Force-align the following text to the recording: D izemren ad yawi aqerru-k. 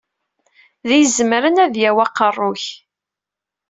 D 0.87 0.89
izemren 1.01 1.61
ad 1.65 1.75
yawi 1.81 2.01
aqerru-k. 2.05 2.63